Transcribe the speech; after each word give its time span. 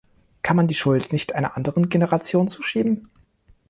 Kann 0.41 0.55
man 0.55 0.67
die 0.67 0.73
Schuld 0.73 1.13
nicht 1.13 1.35
einer 1.35 1.55
anderen 1.55 1.87
Generation 1.89 2.47
zuschieben? 2.47 3.07